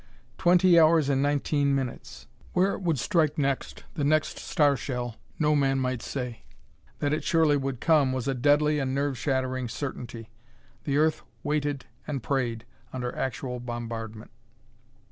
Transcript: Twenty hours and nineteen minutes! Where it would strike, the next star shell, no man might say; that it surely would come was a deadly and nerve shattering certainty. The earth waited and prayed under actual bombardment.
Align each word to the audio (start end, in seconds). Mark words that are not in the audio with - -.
Twenty 0.39 0.79
hours 0.79 1.09
and 1.09 1.21
nineteen 1.21 1.75
minutes! 1.75 2.25
Where 2.53 2.73
it 2.73 2.81
would 2.81 2.97
strike, 2.97 3.35
the 3.35 4.03
next 4.03 4.39
star 4.39 4.75
shell, 4.75 5.17
no 5.37 5.55
man 5.55 5.77
might 5.77 6.01
say; 6.01 6.41
that 6.97 7.13
it 7.13 7.23
surely 7.23 7.55
would 7.55 7.79
come 7.79 8.11
was 8.11 8.27
a 8.27 8.33
deadly 8.33 8.79
and 8.79 8.95
nerve 8.95 9.15
shattering 9.15 9.69
certainty. 9.69 10.31
The 10.85 10.97
earth 10.97 11.21
waited 11.43 11.85
and 12.07 12.23
prayed 12.23 12.65
under 12.91 13.15
actual 13.15 13.59
bombardment. 13.59 14.31